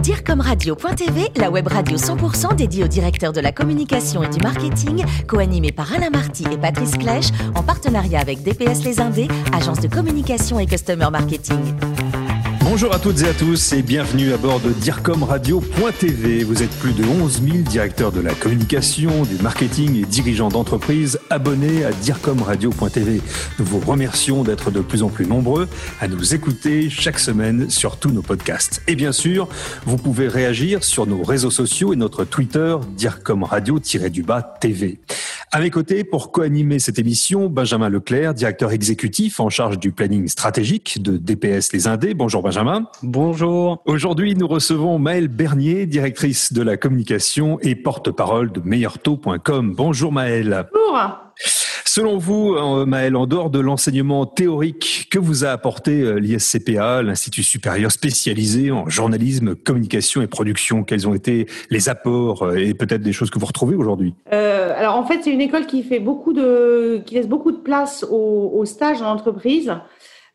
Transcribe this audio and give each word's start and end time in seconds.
Direcomradio.tv, 0.00 1.32
la 1.36 1.50
web 1.50 1.68
radio 1.68 1.98
100% 1.98 2.56
dédiée 2.56 2.82
aux 2.82 2.88
directeurs 2.88 3.32
de 3.32 3.40
la 3.40 3.52
communication 3.52 4.22
et 4.22 4.28
du 4.28 4.40
marketing, 4.40 5.04
co-animée 5.28 5.70
par 5.70 5.92
Alain 5.92 6.08
Marty 6.08 6.44
et 6.50 6.56
Patrice 6.56 6.92
Clèche, 6.92 7.28
en 7.54 7.62
partenariat 7.62 8.20
avec 8.20 8.42
DPS 8.42 8.84
Les 8.84 9.00
Indés, 9.00 9.28
agence 9.52 9.80
de 9.80 9.88
communication 9.88 10.58
et 10.58 10.66
customer 10.66 11.10
marketing. 11.10 11.58
Bonjour 12.64 12.94
à 12.94 13.00
toutes 13.00 13.22
et 13.22 13.28
à 13.28 13.34
tous 13.34 13.72
et 13.72 13.82
bienvenue 13.82 14.32
à 14.32 14.36
bord 14.36 14.60
de 14.60 14.70
DIRCOMRadio.tv. 14.70 16.44
Vous 16.44 16.62
êtes 16.62 16.70
plus 16.78 16.92
de 16.92 17.04
11 17.04 17.42
000 17.42 17.56
directeurs 17.58 18.12
de 18.12 18.20
la 18.20 18.34
communication, 18.34 19.24
du 19.24 19.34
marketing 19.42 20.00
et 20.00 20.06
dirigeants 20.06 20.48
d'entreprise 20.48 21.18
abonnés 21.28 21.84
à 21.84 21.90
DIRCOMRadio.tv. 21.90 23.20
Nous 23.58 23.64
vous 23.64 23.80
remercions 23.80 24.44
d'être 24.44 24.70
de 24.70 24.80
plus 24.80 25.02
en 25.02 25.08
plus 25.08 25.26
nombreux 25.26 25.68
à 26.00 26.06
nous 26.06 26.34
écouter 26.34 26.88
chaque 26.88 27.18
semaine 27.18 27.68
sur 27.68 27.96
tous 27.96 28.10
nos 28.10 28.22
podcasts. 28.22 28.80
Et 28.86 28.94
bien 28.94 29.12
sûr, 29.12 29.48
vous 29.84 29.96
pouvez 29.96 30.28
réagir 30.28 30.84
sur 30.84 31.06
nos 31.06 31.22
réseaux 31.22 31.50
sociaux 31.50 31.92
et 31.92 31.96
notre 31.96 32.24
Twitter 32.24 32.76
DIRCOMRadio-du-bas 32.96 34.58
TV. 34.60 35.00
À 35.54 35.60
mes 35.60 35.68
côtés, 35.68 36.02
pour 36.02 36.32
co-animer 36.32 36.78
cette 36.78 36.98
émission, 36.98 37.50
Benjamin 37.50 37.90
Leclerc, 37.90 38.32
directeur 38.32 38.72
exécutif 38.72 39.38
en 39.38 39.50
charge 39.50 39.78
du 39.78 39.92
planning 39.92 40.26
stratégique 40.26 41.02
de 41.02 41.18
DPS 41.18 41.74
Les 41.74 41.86
Indés. 41.88 42.14
Bonjour 42.14 42.42
Benjamin. 42.42 42.86
Bonjour. 43.02 43.82
Aujourd'hui, 43.84 44.34
nous 44.34 44.48
recevons 44.48 44.98
Maëlle 44.98 45.28
Bernier, 45.28 45.84
directrice 45.84 46.54
de 46.54 46.62
la 46.62 46.78
communication 46.78 47.58
et 47.60 47.74
porte-parole 47.74 48.50
de 48.50 48.62
meilleurtaux.com. 48.64 49.74
Bonjour 49.76 50.10
Maëlle. 50.10 50.68
Bonjour. 50.72 51.10
Selon 51.94 52.16
vous, 52.16 52.54
euh, 52.54 52.86
Maëlle, 52.86 53.16
en 53.16 53.26
dehors 53.26 53.50
de 53.50 53.60
l'enseignement 53.60 54.24
théorique, 54.24 55.08
que 55.10 55.18
vous 55.18 55.44
a 55.44 55.48
apporté 55.48 56.00
euh, 56.00 56.14
l'ISCPA, 56.14 57.02
l'Institut 57.02 57.42
supérieur 57.42 57.92
spécialisé 57.92 58.70
en 58.70 58.88
journalisme, 58.88 59.54
communication 59.54 60.22
et 60.22 60.26
production 60.26 60.84
Quels 60.84 61.06
ont 61.06 61.12
été 61.12 61.44
les 61.68 61.90
apports 61.90 62.44
euh, 62.44 62.56
et 62.56 62.72
peut-être 62.72 63.02
des 63.02 63.12
choses 63.12 63.28
que 63.28 63.38
vous 63.38 63.44
retrouvez 63.44 63.76
aujourd'hui? 63.76 64.14
Euh, 64.32 64.72
Alors 64.74 64.96
en 64.96 65.04
fait, 65.04 65.18
c'est 65.22 65.32
une 65.34 65.42
école 65.42 65.66
qui 65.66 65.82
fait 65.82 66.00
beaucoup 66.00 66.32
de, 66.32 67.02
qui 67.04 67.16
laisse 67.16 67.28
beaucoup 67.28 67.52
de 67.52 67.58
place 67.58 68.06
aux, 68.10 68.52
aux 68.54 68.64
stages 68.64 69.02
en 69.02 69.10
entreprise. 69.12 69.70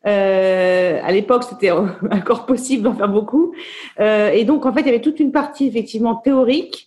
Euh, 0.06 1.00
à 1.04 1.12
l'époque, 1.12 1.44
c'était 1.44 1.72
encore 2.12 2.46
possible 2.46 2.84
d'en 2.84 2.94
faire 2.94 3.10
beaucoup. 3.10 3.54
Euh, 4.00 4.30
et 4.30 4.46
donc, 4.46 4.66
en 4.66 4.74
fait, 4.74 4.82
il 4.82 4.86
y 4.86 4.90
avait 4.90 5.02
toute 5.02 5.20
une 5.20 5.32
partie 5.32 5.68
effectivement 5.68 6.16
théorique, 6.16 6.87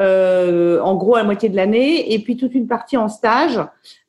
euh, 0.00 0.80
en 0.80 0.94
gros 0.94 1.14
à 1.16 1.18
la 1.18 1.24
moitié 1.24 1.48
de 1.48 1.56
l'année, 1.56 2.12
et 2.12 2.18
puis 2.18 2.36
toute 2.36 2.54
une 2.54 2.66
partie 2.66 2.96
en 2.96 3.08
stage. 3.08 3.60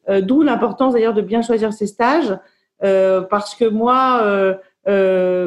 Euh, 0.10 0.22
d'où 0.22 0.42
l'importance 0.42 0.94
d'ailleurs 0.94 1.14
de 1.14 1.22
bien 1.22 1.42
choisir 1.42 1.72
ses 1.72 1.88
stages, 1.88 2.36
euh, 2.84 3.22
parce 3.22 3.54
que 3.54 3.66
moi, 3.66 4.22
euh, 4.24 4.56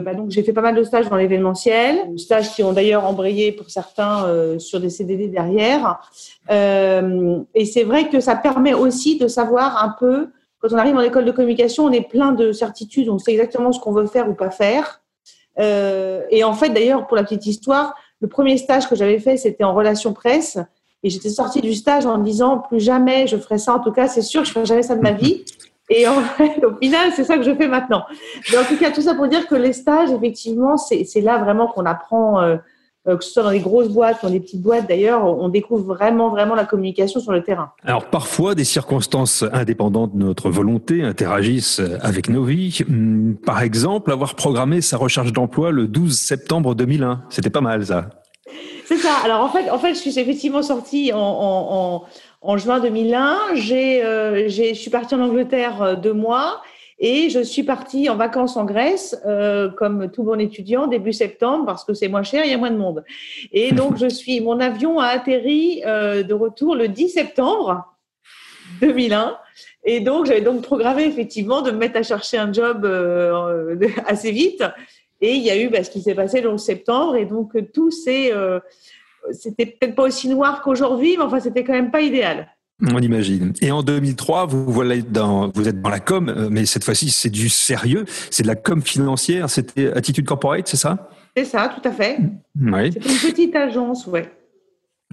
bah 0.00 0.14
donc 0.14 0.30
j'ai 0.30 0.44
fait 0.44 0.52
pas 0.52 0.60
mal 0.60 0.76
de 0.76 0.84
stages 0.84 1.08
dans 1.08 1.16
l'événementiel, 1.16 2.16
stages 2.16 2.54
qui 2.54 2.62
ont 2.62 2.72
d'ailleurs 2.72 3.04
embrayé 3.04 3.50
pour 3.50 3.70
certains 3.70 4.28
sur 4.58 4.78
des 4.78 4.90
CDD 4.90 5.26
derrière. 5.26 6.00
et 6.48 7.64
c'est 7.64 7.82
vrai 7.82 8.08
que 8.08 8.20
ça 8.20 8.36
permet 8.36 8.72
aussi 8.72 9.18
de 9.18 9.26
savoir 9.26 9.82
un 9.82 9.96
peu, 9.98 10.28
quand 10.60 10.68
on 10.70 10.78
arrive 10.78 10.94
en 10.94 11.00
école 11.00 11.24
de 11.24 11.32
communication, 11.32 11.86
on 11.86 11.90
est 11.90 12.08
plein 12.08 12.30
de 12.30 12.52
certitudes, 12.52 13.08
on 13.08 13.18
sait 13.18 13.32
exactement 13.32 13.72
ce 13.72 13.80
qu'on 13.80 13.92
veut 13.92 14.06
faire 14.06 14.28
ou 14.28 14.34
pas 14.34 14.50
faire. 14.50 15.00
et 15.58 16.44
en 16.44 16.52
fait, 16.52 16.68
d'ailleurs, 16.68 17.08
pour 17.08 17.16
la 17.16 17.24
petite 17.24 17.46
histoire, 17.46 17.94
le 18.22 18.28
premier 18.28 18.56
stage 18.56 18.88
que 18.88 18.94
j'avais 18.94 19.18
fait, 19.18 19.36
c'était 19.36 19.64
en 19.64 19.74
relation 19.74 20.14
presse. 20.14 20.58
Et 21.02 21.10
j'étais 21.10 21.28
sortie 21.28 21.60
du 21.60 21.74
stage 21.74 22.06
en 22.06 22.18
me 22.18 22.24
disant 22.24 22.58
plus 22.58 22.78
jamais 22.78 23.26
je 23.26 23.36
ferai 23.36 23.58
ça. 23.58 23.74
En 23.74 23.80
tout 23.80 23.90
cas, 23.90 24.06
c'est 24.06 24.22
sûr 24.22 24.42
que 24.42 24.46
je 24.46 24.52
ferai 24.52 24.64
jamais 24.64 24.84
ça 24.84 24.94
de 24.94 25.02
ma 25.02 25.10
vie. 25.10 25.44
Et 25.90 26.06
au 26.08 26.76
final, 26.80 27.10
c'est 27.14 27.24
ça 27.24 27.36
que 27.36 27.42
je 27.42 27.52
fais 27.54 27.66
maintenant. 27.66 28.04
Mais 28.50 28.58
en 28.58 28.64
tout 28.64 28.76
cas, 28.76 28.92
tout 28.92 29.02
ça 29.02 29.14
pour 29.14 29.26
dire 29.26 29.48
que 29.48 29.56
les 29.56 29.72
stages, 29.72 30.10
effectivement, 30.12 30.76
c'est 30.76 31.20
là 31.20 31.38
vraiment 31.38 31.66
qu'on 31.66 31.84
apprend, 31.84 32.40
euh, 32.40 32.56
que 33.04 33.24
ce 33.24 33.32
soit 33.32 33.42
dans 33.42 33.50
les 33.50 33.58
grosses 33.58 33.88
boîtes, 33.88 34.22
dans 34.22 34.28
les 34.28 34.38
petites 34.38 34.62
boîtes 34.62 34.88
d'ailleurs, 34.88 35.24
on 35.24 35.48
découvre 35.48 35.82
vraiment, 35.82 36.30
vraiment 36.30 36.54
la 36.54 36.64
communication 36.64 37.18
sur 37.18 37.32
le 37.32 37.42
terrain. 37.42 37.72
Alors 37.82 38.04
parfois, 38.04 38.54
des 38.54 38.62
circonstances 38.62 39.44
indépendantes 39.52 40.16
de 40.16 40.22
notre 40.24 40.48
volonté 40.48 41.02
interagissent 41.02 41.82
avec 42.00 42.28
nos 42.28 42.44
vies. 42.44 42.84
Par 43.44 43.62
exemple, 43.62 44.12
avoir 44.12 44.36
programmé 44.36 44.80
sa 44.80 44.96
recherche 44.96 45.32
d'emploi 45.32 45.72
le 45.72 45.88
12 45.88 46.16
septembre 46.16 46.76
2001. 46.76 47.24
C'était 47.28 47.50
pas 47.50 47.60
mal 47.60 47.84
ça. 47.84 48.21
C'est 48.92 48.98
ça. 48.98 49.16
Alors 49.24 49.40
en 49.40 49.48
fait, 49.48 49.70
en 49.70 49.78
fait, 49.78 49.94
je 49.94 50.00
suis 50.00 50.18
effectivement 50.18 50.62
sortie 50.62 51.14
en, 51.14 51.18
en, 51.18 52.04
en, 52.42 52.56
juin 52.58 52.78
2001. 52.78 53.54
J'ai, 53.54 54.04
euh, 54.04 54.50
je 54.50 54.74
suis 54.74 54.90
partie 54.90 55.14
en 55.14 55.20
Angleterre 55.20 55.80
euh, 55.82 55.94
deux 55.96 56.12
mois 56.12 56.60
et 56.98 57.30
je 57.30 57.40
suis 57.40 57.62
partie 57.62 58.10
en 58.10 58.16
vacances 58.16 58.58
en 58.58 58.64
Grèce, 58.66 59.18
euh, 59.24 59.70
comme 59.70 60.10
tout 60.10 60.24
bon 60.24 60.38
étudiant, 60.38 60.88
début 60.88 61.14
septembre, 61.14 61.64
parce 61.64 61.84
que 61.84 61.94
c'est 61.94 62.08
moins 62.08 62.22
cher, 62.22 62.44
il 62.44 62.50
y 62.50 62.54
a 62.54 62.58
moins 62.58 62.70
de 62.70 62.76
monde. 62.76 63.02
Et 63.50 63.72
donc 63.72 63.96
je 63.96 64.08
suis, 64.08 64.42
mon 64.42 64.60
avion 64.60 64.98
a 64.98 65.06
atterri 65.06 65.82
euh, 65.86 66.22
de 66.22 66.34
retour 66.34 66.76
le 66.76 66.88
10 66.88 67.08
septembre 67.08 67.96
2001. 68.82 69.38
Et 69.84 70.00
donc 70.00 70.26
j'avais 70.26 70.42
donc 70.42 70.62
programmé 70.62 71.04
effectivement 71.04 71.62
de 71.62 71.70
me 71.70 71.78
mettre 71.78 71.98
à 71.98 72.02
chercher 72.02 72.36
un 72.36 72.52
job 72.52 72.84
euh, 72.84 73.74
assez 74.06 74.30
vite. 74.30 74.62
Et 75.22 75.34
il 75.34 75.42
y 75.42 75.50
a 75.50 75.58
eu 75.58 75.68
bah, 75.70 75.82
ce 75.82 75.90
qui 75.90 76.02
s'est 76.02 76.14
passé 76.14 76.40
le 76.40 76.50
11 76.50 76.62
septembre. 76.62 77.16
Et 77.16 77.24
donc, 77.24 77.52
tout 77.72 77.90
c'est. 77.90 78.32
Euh, 78.34 78.58
c'était 79.30 79.66
peut-être 79.66 79.94
pas 79.94 80.02
aussi 80.02 80.28
noir 80.28 80.62
qu'aujourd'hui, 80.62 81.16
mais 81.16 81.22
enfin, 81.22 81.38
c'était 81.38 81.62
quand 81.62 81.72
même 81.72 81.92
pas 81.92 82.02
idéal. 82.02 82.48
On 82.90 82.98
imagine. 82.98 83.52
Et 83.60 83.70
en 83.70 83.84
2003, 83.84 84.46
vous, 84.46 84.72
voilà 84.72 84.96
dans, 85.00 85.50
vous 85.54 85.68
êtes 85.68 85.80
dans 85.80 85.88
la 85.88 86.00
com, 86.00 86.28
euh, 86.28 86.48
mais 86.50 86.66
cette 86.66 86.82
fois-ci, 86.82 87.10
c'est 87.10 87.30
du 87.30 87.48
sérieux. 87.48 88.04
C'est 88.30 88.42
de 88.42 88.48
la 88.48 88.56
com 88.56 88.82
financière. 88.82 89.48
C'était 89.48 89.92
Attitude 89.92 90.26
Corporate, 90.26 90.66
c'est 90.66 90.76
ça? 90.76 91.08
C'est 91.36 91.44
ça, 91.44 91.72
tout 91.74 91.88
à 91.88 91.92
fait. 91.92 92.18
Oui. 92.60 92.90
C'est 92.92 93.08
une 93.08 93.30
petite 93.30 93.56
agence, 93.56 94.08
ouais. 94.08 94.28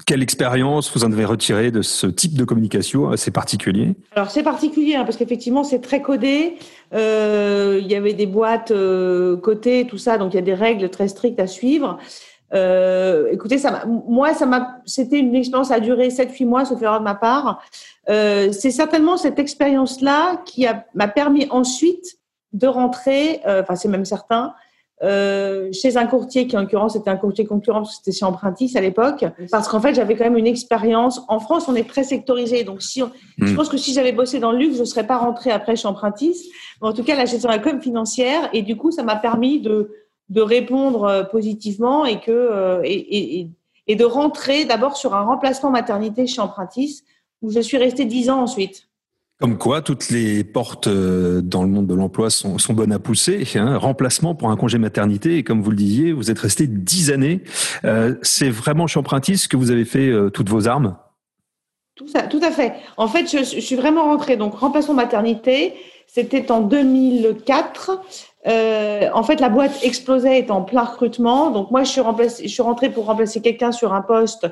Quelle 0.05 0.21
expérience 0.21 0.91
vous 0.95 1.03
en 1.03 1.11
avez 1.11 1.25
retiré 1.25 1.71
de 1.71 1.81
ce 1.81 2.07
type 2.07 2.37
de 2.37 2.43
communication 2.43 3.09
assez 3.09 3.31
particulier? 3.31 3.95
Alors 4.15 4.29
c'est 4.29 4.43
particulier 4.43 4.95
hein, 4.95 5.03
parce 5.03 5.17
qu'effectivement 5.17 5.63
c'est 5.63 5.79
très 5.79 6.01
codé. 6.01 6.57
Euh, 6.93 7.79
il 7.81 7.87
y 7.87 7.95
avait 7.95 8.13
des 8.13 8.25
boîtes 8.25 8.71
euh, 8.71 9.37
cotées, 9.37 9.87
tout 9.87 9.97
ça, 9.97 10.17
donc 10.17 10.33
il 10.33 10.37
y 10.37 10.39
a 10.39 10.43
des 10.43 10.53
règles 10.53 10.89
très 10.89 11.07
strictes 11.07 11.39
à 11.39 11.47
suivre. 11.47 11.97
Euh, 12.53 13.29
écoutez, 13.31 13.57
moi, 14.07 14.33
ça 14.33 14.45
m'a, 14.47 14.81
c'était 14.85 15.19
une 15.19 15.35
expérience 15.35 15.69
à 15.69 15.79
durer 15.79 16.07
7-8 16.07 16.45
mois, 16.45 16.65
sauf 16.65 16.81
erreur 16.81 16.99
de 16.99 17.03
ma 17.03 17.13
part. 17.13 17.61
Euh, 18.09 18.51
c'est 18.51 18.71
certainement 18.71 19.17
cette 19.17 19.37
expérience-là 19.37 20.41
qui 20.45 20.65
m'a 20.95 21.07
permis 21.07 21.47
ensuite 21.51 22.17
de 22.53 22.65
rentrer, 22.65 23.41
enfin 23.45 23.75
c'est 23.75 23.87
même 23.87 24.05
certain, 24.05 24.55
euh, 25.01 25.71
chez 25.71 25.95
un 25.95 26.05
courtier 26.07 26.45
qui 26.45 26.57
en 26.57 26.61
l'occurrence 26.61 26.95
était 26.97 27.09
un 27.09 27.15
courtier 27.15 27.45
concurrent 27.45 27.79
parce 27.83 27.91
que 27.91 28.03
c'était 28.03 28.17
chez 28.17 28.25
Empruntis 28.25 28.77
à 28.77 28.81
l'époque 28.81 29.23
parce 29.49 29.69
qu'en 29.69 29.79
fait 29.79 29.93
j'avais 29.93 30.15
quand 30.17 30.25
même 30.25 30.35
une 30.37 30.47
expérience. 30.47 31.21
En 31.29 31.39
France 31.39 31.69
on 31.69 31.75
est 31.75 31.87
très 31.87 32.03
sectorisé 32.03 32.65
donc 32.65 32.81
si 32.81 33.01
on, 33.01 33.09
je 33.37 33.53
Mm. 33.53 33.55
pense 33.55 33.69
que 33.69 33.77
si 33.77 33.93
j'avais 33.93 34.11
bossé 34.11 34.39
dans 34.39 34.51
le 34.51 34.57
luxe 34.57 34.77
je 34.77 34.83
serais 34.83 35.07
pas 35.07 35.17
rentrée 35.17 35.51
après 35.51 35.77
chez 35.77 35.87
Empruntis. 35.87 36.51
Mais 36.81 36.89
en 36.89 36.93
tout 36.93 37.03
cas 37.03 37.15
là 37.15 37.23
j'étais 37.23 37.43
dans 37.43 37.49
la 37.49 37.59
com 37.59 37.81
financière 37.81 38.49
et 38.51 38.61
du 38.61 38.75
coup 38.75 38.91
ça 38.91 39.03
m'a 39.03 39.15
permis 39.15 39.61
de 39.61 39.91
de 40.27 40.41
répondre 40.41 41.05
euh, 41.05 41.23
positivement 41.23 42.05
et 42.05 42.19
que 42.19 42.31
euh, 42.31 42.81
et, 42.83 43.39
et, 43.39 43.49
et 43.87 43.95
de 43.95 44.05
rentrer 44.05 44.65
d'abord 44.65 44.97
sur 44.97 45.15
un 45.15 45.21
remplacement 45.21 45.71
maternité 45.71 46.27
chez 46.27 46.41
Empruntis 46.41 47.03
où 47.41 47.49
je 47.51 47.61
suis 47.61 47.77
restée 47.77 48.03
dix 48.03 48.29
ans 48.29 48.41
ensuite 48.41 48.88
Comme 49.39 49.57
quoi, 49.57 49.81
toutes 49.81 50.09
les 50.09 50.43
portes 50.43 50.87
euh, 50.87 51.39
dans 51.41 51.63
le 51.63 51.69
monde 51.69 51.87
de 51.87 51.93
l'emploi 51.93 52.29
sont, 52.29 52.57
bonnes 52.71 52.91
à 52.91 52.99
pousser. 52.99 53.47
Hein. 53.55 53.77
Remplacement 53.77 54.35
pour 54.35 54.51
un 54.51 54.57
congé 54.57 54.77
maternité, 54.77 55.37
et 55.37 55.43
comme 55.43 55.61
vous 55.61 55.69
le 55.69 55.77
disiez, 55.77 56.11
vous 56.11 56.29
êtes 56.29 56.39
resté 56.39 56.67
dix 56.67 57.09
années. 57.09 57.41
Euh, 57.85 58.15
c'est 58.21 58.49
vraiment 58.49 58.85
chez 58.85 58.99
Empruntis 58.99 59.47
que 59.49 59.55
vous 59.55 59.71
avez 59.71 59.85
fait 59.85 60.09
euh, 60.09 60.29
toutes 60.29 60.49
vos 60.49 60.67
armes? 60.67 60.97
Tout, 61.95 62.09
ça, 62.09 62.23
tout 62.23 62.41
à 62.43 62.51
fait. 62.51 62.73
En 62.97 63.07
fait, 63.07 63.31
je, 63.31 63.41
suis 63.43 63.75
vraiment 63.77 64.03
rentrée. 64.03 64.35
Donc, 64.35 64.55
remplacement 64.55 64.93
maternité, 64.93 65.73
c'était 66.05 66.51
en 66.51 66.59
2004. 66.59 67.91
Euh, 68.47 69.09
en 69.13 69.23
fait, 69.23 69.39
la 69.39 69.47
boîte 69.47 69.83
explosait, 69.83 70.39
était 70.39 70.51
en 70.51 70.63
plein 70.63 70.83
recrutement. 70.83 71.49
Donc, 71.49 71.71
moi, 71.71 71.83
je 71.83 71.91
suis, 71.91 72.01
remplacée, 72.01 72.43
je 72.43 72.51
suis 72.51 72.61
rentrée 72.61 72.89
pour 72.89 73.05
remplacer 73.05 73.41
quelqu'un 73.41 73.71
sur 73.71 73.93
un 73.93 74.01
poste. 74.01 74.47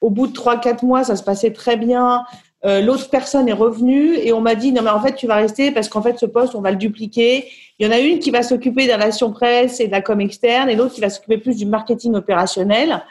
Au 0.00 0.10
bout 0.10 0.28
de 0.28 0.32
3-4 0.32 0.84
mois, 0.86 1.02
ça 1.02 1.16
se 1.16 1.24
passait 1.24 1.52
très 1.52 1.76
bien. 1.76 2.24
Euh, 2.64 2.80
L'autre 2.80 3.08
personne 3.08 3.48
est 3.48 3.52
revenue 3.52 4.16
et 4.16 4.32
on 4.32 4.40
m'a 4.40 4.56
dit 4.56 4.72
non 4.72 4.82
mais 4.82 4.90
en 4.90 5.00
fait 5.00 5.14
tu 5.14 5.28
vas 5.28 5.36
rester 5.36 5.70
parce 5.70 5.88
qu'en 5.88 6.02
fait 6.02 6.18
ce 6.18 6.26
poste 6.26 6.56
on 6.56 6.60
va 6.60 6.72
le 6.72 6.76
dupliquer. 6.76 7.48
Il 7.78 7.86
y 7.86 7.88
en 7.88 7.92
a 7.92 8.00
une 8.00 8.18
qui 8.18 8.32
va 8.32 8.42
s'occuper 8.42 8.84
de 8.84 8.88
la 8.88 8.96
relation 8.96 9.30
presse 9.32 9.78
et 9.78 9.86
de 9.86 9.92
la 9.92 10.02
com 10.02 10.20
externe 10.20 10.68
et 10.68 10.74
l'autre 10.74 10.94
qui 10.94 11.00
va 11.00 11.08
s'occuper 11.08 11.38
plus 11.38 11.56
du 11.56 11.66
marketing 11.66 12.14
opérationnel. 12.16 13.04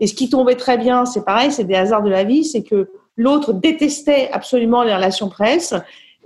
Et 0.00 0.06
ce 0.06 0.14
qui 0.14 0.28
tombait 0.28 0.56
très 0.56 0.76
bien, 0.76 1.06
c'est 1.06 1.24
pareil, 1.24 1.50
c'est 1.50 1.64
des 1.64 1.74
hasards 1.74 2.02
de 2.02 2.10
la 2.10 2.24
vie, 2.24 2.44
c'est 2.44 2.62
que 2.62 2.90
l'autre 3.16 3.54
détestait 3.54 4.30
absolument 4.32 4.82
les 4.82 4.94
relations 4.94 5.28
presse 5.28 5.74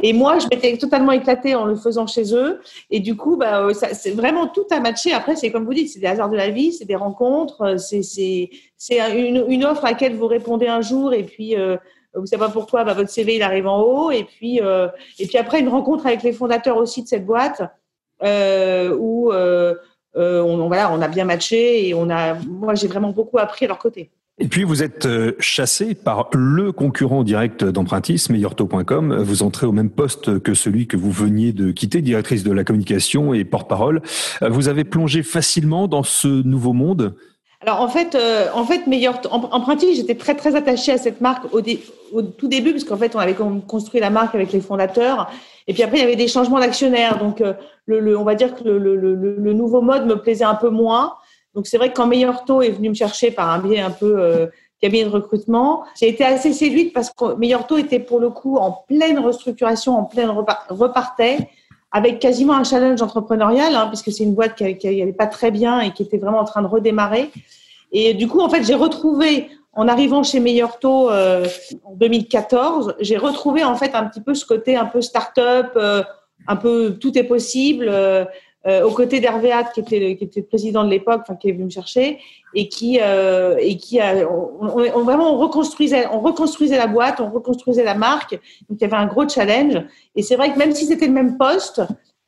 et 0.02 0.12
moi 0.12 0.40
je 0.40 0.46
m'étais 0.50 0.76
totalement 0.76 1.12
éclatée 1.12 1.54
en 1.54 1.66
le 1.66 1.76
faisant 1.76 2.08
chez 2.08 2.34
eux 2.34 2.60
et 2.90 2.98
du 2.98 3.16
coup 3.16 3.36
bah 3.36 3.72
ça, 3.72 3.94
c'est 3.94 4.10
vraiment 4.10 4.48
tout 4.48 4.66
à 4.72 4.80
matcher. 4.80 5.12
Après 5.12 5.36
c'est 5.36 5.52
comme 5.52 5.64
vous 5.64 5.74
dites, 5.74 5.90
c'est 5.90 6.00
des 6.00 6.08
hasards 6.08 6.30
de 6.30 6.36
la 6.36 6.50
vie, 6.50 6.72
c'est 6.72 6.86
des 6.86 6.96
rencontres, 6.96 7.78
c'est 7.78 8.02
c'est 8.02 8.50
c'est 8.76 8.98
une, 9.16 9.44
une 9.48 9.64
offre 9.64 9.84
à 9.84 9.90
laquelle 9.90 10.16
vous 10.16 10.26
répondez 10.26 10.66
un 10.66 10.80
jour 10.80 11.14
et 11.14 11.22
puis 11.22 11.54
euh, 11.54 11.76
vous 12.14 12.26
savez 12.26 12.40
pas 12.40 12.48
pourquoi, 12.48 12.84
bah, 12.84 12.94
votre 12.94 13.10
CV 13.10 13.36
il 13.36 13.42
arrive 13.42 13.66
en 13.66 13.80
haut 13.80 14.10
et 14.10 14.24
puis 14.24 14.60
euh, 14.60 14.88
et 15.18 15.26
puis 15.26 15.38
après 15.38 15.60
une 15.60 15.68
rencontre 15.68 16.06
avec 16.06 16.22
les 16.22 16.32
fondateurs 16.32 16.76
aussi 16.76 17.02
de 17.02 17.08
cette 17.08 17.26
boîte 17.26 17.62
euh, 18.22 18.96
où 18.98 19.32
euh, 19.32 19.74
on, 20.14 20.66
voilà, 20.68 20.92
on 20.92 21.00
a 21.00 21.08
bien 21.08 21.24
matché 21.24 21.88
et 21.88 21.94
on 21.94 22.08
a, 22.08 22.34
moi, 22.34 22.74
j'ai 22.74 22.86
vraiment 22.86 23.10
beaucoup 23.10 23.38
appris 23.38 23.64
à 23.64 23.68
leur 23.68 23.78
côté. 23.78 24.10
Et 24.38 24.48
puis 24.48 24.64
vous 24.64 24.82
êtes 24.82 25.08
chassé 25.38 25.94
par 25.94 26.28
le 26.32 26.72
concurrent 26.72 27.22
direct 27.22 27.64
d'Empruntis, 27.64 28.26
meilleurtaux.com. 28.30 29.16
Vous 29.22 29.44
entrez 29.44 29.66
au 29.66 29.72
même 29.72 29.90
poste 29.90 30.40
que 30.40 30.54
celui 30.54 30.88
que 30.88 30.96
vous 30.96 31.12
veniez 31.12 31.52
de 31.52 31.70
quitter, 31.70 32.02
directrice 32.02 32.42
de 32.42 32.50
la 32.50 32.64
communication 32.64 33.32
et 33.32 33.44
porte-parole. 33.44 34.02
Vous 34.40 34.68
avez 34.68 34.82
plongé 34.82 35.22
facilement 35.22 35.86
dans 35.86 36.02
ce 36.02 36.26
nouveau 36.26 36.72
monde 36.72 37.14
alors 37.64 37.80
en 37.80 37.88
fait, 37.88 38.14
euh, 38.14 38.48
en 38.52 38.64
fait, 38.64 38.86
meilleur 38.86 39.20
Empruntis, 39.30 39.94
j'étais 39.94 40.16
très 40.16 40.34
très 40.34 40.54
attachée 40.54 40.92
à 40.92 40.98
cette 40.98 41.22
marque 41.22 41.46
au, 41.54 41.62
au 42.12 42.22
tout 42.22 42.46
début 42.46 42.72
parce 42.72 42.84
qu'en 42.84 42.98
fait, 42.98 43.16
on 43.16 43.18
avait 43.18 43.34
construit 43.66 44.00
la 44.00 44.10
marque 44.10 44.34
avec 44.34 44.52
les 44.52 44.60
fondateurs. 44.60 45.30
Et 45.66 45.72
puis 45.72 45.82
après, 45.82 45.96
il 45.96 46.00
y 46.00 46.04
avait 46.04 46.14
des 46.16 46.28
changements 46.28 46.60
d'actionnaires. 46.60 47.18
Donc, 47.18 47.40
euh, 47.40 47.54
le, 47.86 48.18
on 48.18 48.24
va 48.24 48.34
dire 48.34 48.54
que 48.54 48.64
le, 48.64 48.78
le, 48.78 49.14
le, 49.14 49.52
nouveau 49.54 49.80
mode 49.80 50.06
me 50.06 50.20
plaisait 50.20 50.44
un 50.44 50.56
peu 50.56 50.68
moins. 50.68 51.14
Donc, 51.54 51.66
c'est 51.66 51.78
vrai 51.78 51.88
que 51.90 51.94
quand 51.94 52.06
Meilleur 52.06 52.44
Taux 52.44 52.60
est 52.60 52.70
venu 52.70 52.90
me 52.90 52.94
chercher 52.94 53.30
par 53.30 53.50
un 53.50 53.60
biais 53.60 53.80
un 53.80 53.90
peu 53.90 54.20
euh, 54.20 54.46
cabinet 54.82 55.04
de 55.04 55.08
recrutement, 55.08 55.84
j'ai 55.98 56.10
été 56.10 56.22
assez 56.22 56.52
séduite 56.52 56.92
parce 56.92 57.10
que 57.10 57.34
Meilleur 57.36 57.66
Taux 57.66 57.78
était 57.78 57.98
pour 57.98 58.20
le 58.20 58.28
coup 58.28 58.56
en 58.58 58.72
pleine 58.72 59.18
restructuration, 59.18 59.96
en 59.96 60.04
pleine 60.04 60.28
repartait 60.28 61.48
avec 61.94 62.18
quasiment 62.18 62.54
un 62.54 62.64
challenge 62.64 63.00
entrepreneurial, 63.02 63.76
hein, 63.76 63.86
puisque 63.86 64.10
c'est 64.10 64.24
une 64.24 64.34
boîte 64.34 64.56
qui 64.56 64.64
n'allait 64.64 65.12
pas 65.12 65.28
très 65.28 65.52
bien 65.52 65.78
et 65.78 65.92
qui 65.92 66.02
était 66.02 66.18
vraiment 66.18 66.40
en 66.40 66.44
train 66.44 66.60
de 66.60 66.66
redémarrer. 66.66 67.30
Et 67.92 68.14
du 68.14 68.26
coup, 68.26 68.40
en 68.40 68.48
fait, 68.48 68.64
j'ai 68.64 68.74
retrouvé, 68.74 69.48
en 69.72 69.86
arrivant 69.86 70.24
chez 70.24 70.40
Meilleur 70.40 70.80
Taux 70.80 71.08
euh, 71.08 71.46
en 71.84 71.94
2014, 71.94 72.96
j'ai 72.98 73.16
retrouvé 73.16 73.62
en 73.62 73.76
fait 73.76 73.94
un 73.94 74.06
petit 74.06 74.20
peu 74.20 74.34
ce 74.34 74.44
côté 74.44 74.74
un 74.76 74.86
peu 74.86 75.00
start-up, 75.00 75.70
euh, 75.76 76.02
un 76.48 76.56
peu 76.56 76.98
tout 77.00 77.16
est 77.16 77.22
possible, 77.22 77.86
euh, 77.88 78.24
euh, 78.66 78.86
aux 78.86 78.92
côtés 78.92 79.20
d'Hervé 79.20 79.52
qui 79.74 79.80
était, 79.80 79.98
le, 79.98 80.14
qui 80.14 80.24
était 80.24 80.40
le 80.40 80.46
président 80.46 80.84
de 80.84 80.90
l'époque, 80.90 81.20
enfin 81.22 81.36
qui 81.36 81.50
est 81.50 81.52
venu 81.52 81.64
me 81.64 81.70
chercher 81.70 82.18
et 82.54 82.68
qui 82.68 82.98
euh, 83.02 83.56
et 83.60 83.76
qui 83.76 84.00
a, 84.00 84.26
on, 84.30 85.02
vraiment 85.04 85.34
on 85.34 85.38
reconstruisait, 85.38 86.06
on 86.06 86.20
reconstruisait 86.20 86.78
la 86.78 86.86
boîte, 86.86 87.20
on 87.20 87.30
reconstruisait 87.30 87.84
la 87.84 87.94
marque. 87.94 88.32
Donc 88.68 88.78
il 88.78 88.80
y 88.80 88.84
avait 88.84 88.96
un 88.96 89.06
gros 89.06 89.28
challenge. 89.28 89.82
Et 90.16 90.22
c'est 90.22 90.36
vrai 90.36 90.52
que 90.52 90.58
même 90.58 90.72
si 90.72 90.86
c'était 90.86 91.06
le 91.06 91.12
même 91.12 91.36
poste, 91.36 91.82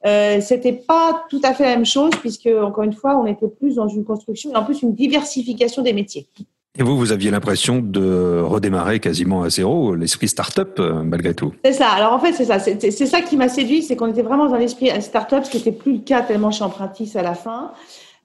euh, 0.05 0.41
c'était 0.41 0.73
pas 0.73 1.25
tout 1.31 1.41
à 1.43 1.55
fait 1.55 1.65
la 1.65 1.77
même 1.77 1.87
chose 1.87 2.13
puisque 2.21 2.47
encore 2.49 2.85
une 2.85 2.93
fois, 2.93 3.17
on 3.17 3.27
était 3.27 3.49
plus 3.49 3.77
dans 3.77 3.89
une 3.89 4.05
construction 4.05 4.53
et 4.53 4.57
en 4.57 4.65
plus 4.65 4.83
une 4.83 4.95
diversification 4.95 5.83
des 5.83 5.93
métiers. 5.93 6.29
Et 6.79 6.83
vous, 6.83 6.97
vous 6.97 7.13
aviez 7.13 7.31
l'impression 7.31 7.81
de 7.81 8.43
redémarrer 8.43 9.01
quasiment 9.01 9.43
à 9.43 9.49
zéro, 9.49 9.95
l'esprit 9.95 10.29
start-up 10.29 10.79
euh, 10.79 11.03
malgré 11.03 11.33
tout. 11.33 11.53
C'est 11.65 11.73
ça. 11.73 11.89
Alors 11.89 12.13
en 12.13 12.19
fait, 12.19 12.33
c'est 12.33 12.45
ça. 12.45 12.59
C'est 12.59 12.91
ça 12.91 13.23
qui 13.23 13.37
m'a 13.37 13.49
séduit, 13.49 13.83
c'est 13.83 13.97
qu'on 13.97 14.09
était 14.09 14.23
vraiment 14.23 14.49
dans 14.49 14.57
l'esprit 14.57 14.91
start-up, 15.01 15.45
ce 15.45 15.51
qui 15.51 15.57
n'était 15.57 15.73
plus 15.73 15.95
le 15.95 15.99
cas 16.01 16.21
tellement 16.23 16.51
chez 16.51 16.65
Empruntis 16.65 17.13
à 17.15 17.23
la 17.23 17.35
fin. 17.35 17.73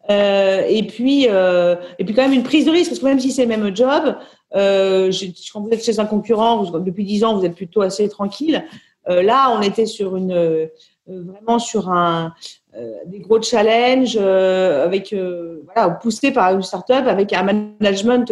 Euh, 0.10 0.64
et 0.68 0.84
puis, 0.84 1.28
euh, 1.30 1.76
et 2.00 2.04
puis 2.04 2.14
quand 2.14 2.24
même 2.24 2.34
une 2.34 2.44
prise 2.44 2.66
de 2.66 2.72
risque, 2.72 2.90
parce 2.90 3.00
que 3.00 3.06
même 3.06 3.20
si 3.20 3.32
c'est 3.32 3.44
le 3.44 3.48
même 3.48 3.76
job, 3.76 4.16
euh, 4.56 5.12
quand 5.54 5.62
vous 5.62 5.70
êtes 5.70 5.84
chez 5.84 6.00
un 6.00 6.06
concurrent, 6.06 6.64
depuis 6.80 7.06
dix 7.06 7.24
ans, 7.24 7.38
vous 7.38 7.46
êtes 7.46 7.56
plutôt 7.56 7.82
assez 7.82 8.10
tranquille. 8.10 8.66
Euh, 9.10 9.24
là, 9.24 9.56
on 9.58 9.62
était 9.62 9.86
sur 9.86 10.16
une 10.16 10.70
vraiment 11.08 11.60
sur 11.60 11.90
un 11.90 12.34
des 13.08 13.20
gros 13.20 13.42
challenges 13.42 14.18
avec 14.18 15.14
voilà 15.66 15.90
poussé 16.02 16.32
par 16.32 16.54
une 16.54 16.62
startup 16.62 17.06
avec 17.08 17.34
un 17.34 17.44
management 17.44 18.32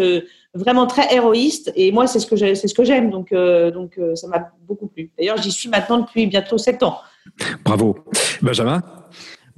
vraiment 0.54 0.88
très 0.88 1.13
héroïste 1.13 1.71
et 1.75 1.92
moi 1.92 2.07
c'est 2.07 2.19
ce 2.19 2.27
que 2.27 2.38
c'est 2.38 2.68
ce 2.68 2.74
que 2.74 2.86
j'aime 2.86 3.10
donc 3.10 3.33
donc 3.33 4.00
ça 4.16 4.27
m'a 4.27 4.51
beaucoup 4.69 4.88
plu. 4.88 5.12
D'ailleurs, 5.18 5.42
j'y 5.42 5.51
suis 5.51 5.68
maintenant 5.68 6.00
depuis 6.00 6.27
bientôt 6.27 6.57
sept 6.57 6.83
ans. 6.83 7.00
Bravo. 7.66 7.98
Benjamin? 8.42 8.81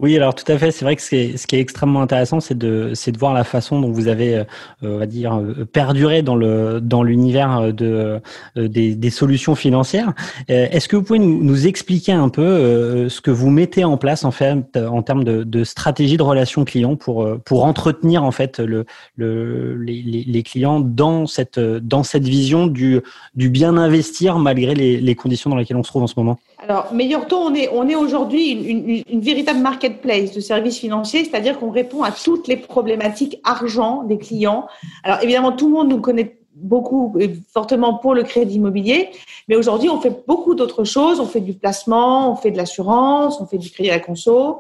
Oui, 0.02 0.16
alors 0.16 0.34
tout 0.34 0.52
à 0.52 0.58
fait. 0.58 0.72
C'est 0.72 0.84
vrai 0.84 0.96
que 0.96 1.02
ce 1.02 1.10
qui 1.10 1.56
est, 1.56 1.60
extrêmement 1.60 2.02
intéressant, 2.02 2.40
c'est 2.40 2.58
de, 2.58 2.94
de 2.94 3.18
voir 3.20 3.36
la 3.36 3.44
façon 3.44 3.80
dont 3.80 3.92
vous 3.92 4.08
avez, 4.08 4.38
euh, 4.38 4.44
on 4.82 4.98
va 4.98 5.06
dire, 5.06 5.36
euh, 5.36 5.64
perduré 5.72 6.24
dans 6.24 6.36
le 6.36 6.82
dans 6.82 7.04
l'univers 7.04 7.72
de 7.72 8.20
euh, 8.58 8.68
des, 8.68 8.96
des, 8.96 9.10
solutions 9.12 9.54
financières. 9.54 10.14
Est-ce 10.48 10.88
que 10.88 10.96
vous 10.96 11.04
pouvez 11.04 11.20
nous, 11.20 11.44
nous 11.44 11.68
expliquer 11.68 12.14
un 12.14 12.30
peu 12.30 13.08
ce 13.10 13.22
que 13.22 13.30
vous 13.30 13.52
mettez 13.52 13.84
en 13.84 13.98
place 13.98 14.26
en 14.26 14.32
fait 14.32 14.76
en 14.76 15.04
termes 15.04 15.24
de, 15.24 15.44
de 15.44 15.64
stratégie 15.64 16.18
de 16.18 16.24
relation 16.24 16.66
client 16.66 16.96
pour 16.96 17.28
pour 17.46 17.66
entretenir 17.66 18.24
en 18.24 18.32
fait 18.32 18.60
le, 18.60 18.86
le 19.18 19.76
les, 19.76 20.02
les 20.02 20.44
clients 20.44 20.80
dans 20.80 21.28
cette 21.28 21.60
dans 21.60 22.04
cette 22.04 22.28
vision 22.28 22.66
du 22.66 23.02
du 23.36 23.50
bien 23.50 23.78
investir 23.78 24.40
malgré 24.40 24.74
les, 24.74 25.00
les 25.00 25.16
conditions 25.16 25.50
dans 25.52 25.58
lesquelles 25.58 25.78
on 25.78 25.84
se 25.84 25.90
trouve 25.90 26.04
en 26.04 26.08
ce 26.08 26.16
moment? 26.18 26.40
Alors, 26.64 26.94
Meilleur 26.94 27.28
Taux, 27.28 27.40
on 27.40 27.56
est, 27.56 27.70
on 27.74 27.90
est 27.90 27.96
aujourd'hui 27.96 28.52
une, 28.52 29.04
une, 29.10 29.22
véritable 29.22 29.60
marketplace 29.60 30.32
de 30.32 30.40
services 30.40 30.78
financiers, 30.78 31.26
c'est-à-dire 31.26 31.60
qu'on 31.60 31.72
répond 31.72 32.04
à 32.04 32.12
toutes 32.12 32.48
les 32.48 32.56
problématiques 32.56 33.40
argent 33.44 34.04
des 34.04 34.20
clients. 34.20 34.68
Alors, 35.04 35.24
évidemment, 35.24 35.54
tout 35.54 35.68
le 35.68 35.74
monde 35.74 35.90
nous 35.90 36.00
connaît 36.00 36.38
beaucoup 36.54 37.16
et 37.20 37.34
fortement 37.52 37.96
pour 37.96 38.14
le 38.14 38.22
crédit 38.22 38.56
immobilier, 38.56 39.10
mais 39.48 39.56
aujourd'hui, 39.56 39.90
on 39.90 40.00
fait 40.00 40.24
beaucoup 40.28 40.54
d'autres 40.54 40.84
choses. 40.84 41.20
On 41.20 41.26
fait 41.26 41.42
du 41.42 41.54
placement, 41.54 42.32
on 42.32 42.36
fait 42.36 42.52
de 42.52 42.58
l'assurance, 42.58 43.42
on 43.42 43.48
fait 43.48 43.58
du 43.58 43.72
crédit 43.72 43.90
à 43.90 43.96
la 43.96 44.00
conso. 44.00 44.60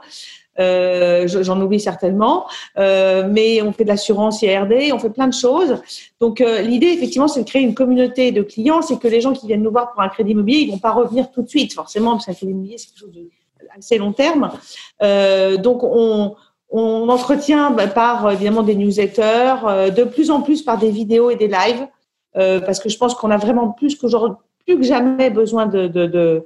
Euh, 0.62 1.28
j'en 1.28 1.60
oublie 1.62 1.80
certainement, 1.80 2.46
euh, 2.78 3.28
mais 3.30 3.62
on 3.62 3.72
fait 3.72 3.84
de 3.84 3.90
l'assurance 3.90 4.42
IRD, 4.42 4.94
on 4.94 5.00
fait 5.00 5.10
plein 5.10 5.28
de 5.28 5.34
choses. 5.34 5.81
Donc 6.19 6.42
euh, 6.42 6.62
l'idée 6.62 6.88
effectivement, 6.88 7.28
c'est 7.28 7.42
de 7.42 7.48
créer 7.48 7.62
une 7.63 7.74
communauté 7.74 8.31
de 8.31 8.42
clients, 8.42 8.81
c'est 8.81 9.00
que 9.00 9.08
les 9.08 9.22
gens 9.22 9.34
qui 9.34 9.48
viennent 9.48 9.63
nous 9.63 9.72
voir 9.72 9.92
pour 9.92 10.02
un 10.02 10.10
crédit 10.10 10.31
immobilier, 10.31 10.60
ils 10.60 10.72
vont 10.72 10.78
pas 10.78 10.92
revenir 10.92 11.31
tout 11.31 11.42
de 11.42 11.50
suite, 11.50 11.74
forcément, 11.74 12.12
parce 12.12 12.25
qu'un 12.25 12.34
crédit 12.34 12.52
immobilier 12.52 12.78
c'est 12.78 12.88
quelque 12.88 13.00
chose 13.00 13.12
de 13.12 13.30
assez 13.78 13.98
long 13.98 14.12
terme. 14.12 14.52
donc 15.60 15.84
on, 15.84 16.36
on 16.69 17.10
entretient 17.10 17.72
bah, 17.72 17.88
par 17.88 18.30
évidemment 18.31 18.63
des 18.63 18.75
newsletters, 18.75 19.92
de 19.96 20.04
plus 20.04 20.30
en 20.30 20.42
plus 20.42 20.62
par 20.62 20.78
des 20.78 20.92
vidéos 20.92 21.30
et 21.30 21.38
des 21.38 21.48
lives, 21.48 21.88
parce 22.34 22.80
que 22.80 22.90
je 22.90 22.98
pense 22.98 23.16
qu'on 23.16 23.31
a 23.31 23.38
vraiment 23.38 23.69
plus 23.69 23.96
qu'aujourd'hui, 23.96 24.38
plus 24.66 24.78
que 24.78 24.84
jamais 24.84 25.30
besoin 25.30 25.68
de 25.68 26.44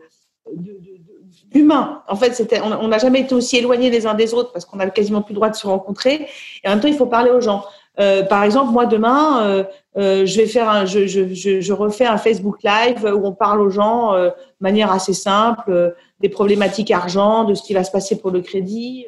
humain. 1.54 2.02
En 2.08 2.16
fait, 2.16 2.34
c'était, 2.34 2.60
on 2.62 2.88
n'a 2.88 2.98
jamais 2.98 3.22
été 3.22 3.34
aussi 3.34 3.58
éloignés 3.58 3.90
les 3.90 4.06
uns 4.06 4.14
des 4.14 4.34
autres 4.34 4.52
parce 4.52 4.66
qu'on 4.66 4.78
n'a 4.78 4.90
quasiment 4.90 5.22
plus 5.22 5.34
le 5.34 5.36
droit 5.36 5.50
de 5.50 5.56
se 5.56 5.68
rencontrer. 5.68 6.28
Et 6.64 6.68
en 6.68 6.72
même 6.72 6.82
temps, 6.82 6.88
il 6.88 6.96
faut 6.96 7.06
parler 7.06 7.32
aux 7.32 7.42
gens. 7.42 7.64
Euh, 8.00 8.24
par 8.24 8.44
exemple, 8.44 8.72
moi 8.72 8.86
demain, 8.86 9.46
euh, 9.46 9.64
euh, 9.98 10.26
je 10.26 10.38
vais 10.38 10.48
faire 10.48 10.70
un, 10.70 10.86
je, 10.86 11.08
je, 11.08 11.62
je, 11.62 11.74
refais 11.74 12.06
un 12.06 12.18
Facebook 12.18 12.58
Live 12.64 13.06
où 13.06 13.26
on 13.26 13.32
parle 13.32 13.62
aux 13.62 13.70
gens 13.70 14.14
de 14.14 14.32
manière 14.60 14.92
assez 14.92 15.14
simple 15.14 15.96
des 16.20 16.30
problématiques 16.30 16.92
argent, 16.92 17.46
de 17.46 17.54
ce 17.54 17.64
qui 17.64 17.74
va 17.74 17.84
se 17.84 17.92
passer 17.92 18.18
pour 18.18 18.32
le 18.32 18.42
crédit. 18.42 19.06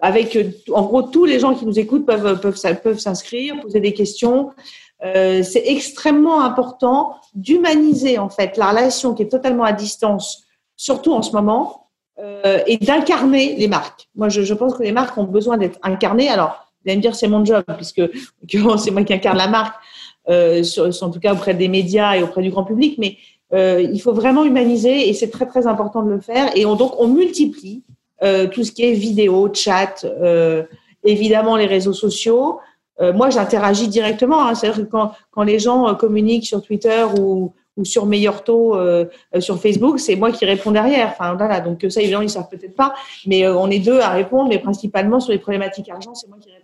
avec, 0.00 0.38
en 0.72 0.82
gros, 0.82 1.02
tous 1.02 1.24
les 1.24 1.40
gens 1.40 1.54
qui 1.54 1.66
nous 1.66 1.78
écoutent 1.78 2.06
peuvent 2.06 2.40
peuvent 2.40 2.80
peuvent 2.82 2.98
s'inscrire, 2.98 3.60
poser 3.60 3.80
des 3.80 3.94
questions. 3.94 4.50
c'est 5.02 5.64
extrêmement 5.66 6.42
important 6.42 7.16
d'humaniser 7.34 8.18
en 8.18 8.28
fait 8.28 8.56
la 8.56 8.70
relation 8.70 9.14
qui 9.14 9.22
est 9.22 9.28
totalement 9.28 9.64
à 9.64 9.72
distance 9.72 10.47
surtout 10.78 11.12
en 11.12 11.20
ce 11.20 11.32
moment, 11.32 11.90
euh, 12.18 12.60
et 12.66 12.78
d'incarner 12.78 13.56
les 13.56 13.68
marques. 13.68 14.08
Moi, 14.16 14.30
je, 14.30 14.40
je, 14.40 14.54
pense 14.54 14.74
que 14.74 14.82
les 14.82 14.92
marques 14.92 15.18
ont 15.18 15.24
besoin 15.24 15.58
d'être 15.58 15.78
incarnées. 15.82 16.30
Alors, 16.30 16.66
vous 16.82 16.90
allez 16.90 16.96
me 16.96 17.02
dire, 17.02 17.14
c'est 17.14 17.28
mon 17.28 17.44
job, 17.44 17.62
puisque 17.76 18.00
c'est 18.78 18.90
moi 18.90 19.04
qui 19.04 19.12
incarne 19.12 19.36
la 19.36 19.48
marque, 19.48 19.76
euh, 20.30 20.62
sur, 20.62 20.84
en 21.02 21.10
tout 21.10 21.20
cas 21.20 21.34
auprès 21.34 21.54
des 21.54 21.68
médias 21.68 22.16
et 22.16 22.22
auprès 22.22 22.42
du 22.42 22.50
grand 22.50 22.64
public, 22.64 22.96
mais 22.98 23.18
euh, 23.52 23.80
il 23.80 24.00
faut 24.00 24.12
vraiment 24.12 24.44
humaniser 24.44 25.08
et 25.08 25.14
c'est 25.14 25.30
très, 25.30 25.46
très 25.46 25.66
important 25.66 26.02
de 26.02 26.10
le 26.10 26.20
faire. 26.20 26.50
Et 26.56 26.64
on, 26.64 26.74
donc, 26.74 26.94
on 26.98 27.08
multiplie 27.08 27.82
euh, 28.22 28.48
tout 28.48 28.64
ce 28.64 28.72
qui 28.72 28.84
est 28.84 28.92
vidéo, 28.92 29.48
chat, 29.54 30.04
euh, 30.04 30.64
évidemment 31.04 31.56
les 31.56 31.66
réseaux 31.66 31.92
sociaux. 31.92 32.58
Euh, 33.00 33.12
moi, 33.12 33.30
j'interagis 33.30 33.88
directement. 33.88 34.44
Hein, 34.44 34.54
C'est-à-dire 34.54 34.84
que 34.84 34.90
quand, 34.90 35.12
quand 35.30 35.44
les 35.44 35.58
gens 35.58 35.94
communiquent 35.94 36.46
sur 36.46 36.62
Twitter 36.62 37.04
ou, 37.18 37.52
ou 37.78 37.84
sur 37.84 38.04
meilleur 38.04 38.44
taux 38.44 38.74
euh, 38.74 39.06
euh, 39.34 39.40
sur 39.40 39.58
Facebook, 39.58 39.98
c'est 40.00 40.16
moi 40.16 40.32
qui 40.32 40.44
réponds 40.44 40.72
derrière. 40.72 41.14
Enfin 41.18 41.34
donc 41.60 41.86
ça 41.88 42.02
évidemment 42.02 42.22
ils 42.22 42.30
savent 42.30 42.48
peut-être 42.50 42.74
pas, 42.74 42.94
mais 43.26 43.44
euh, 43.44 43.56
on 43.56 43.70
est 43.70 43.78
deux 43.78 44.00
à 44.00 44.10
répondre, 44.10 44.48
mais 44.50 44.58
principalement 44.58 45.20
sur 45.20 45.32
les 45.32 45.38
problématiques 45.38 45.88
argent, 45.88 46.14
c'est 46.14 46.28
moi 46.28 46.36
qui 46.40 46.50
réponds. 46.50 46.57